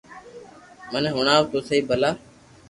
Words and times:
مني 0.91 1.09
ھڻاو 1.17 1.43
تو 1.51 1.57
سھي 1.67 1.77
ڀلا 1.89 2.11